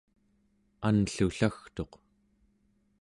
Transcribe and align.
anllullagtuq 0.87 1.93